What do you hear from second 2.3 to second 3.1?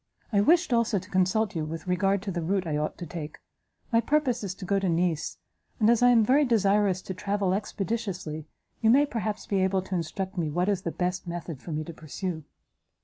the route I ought to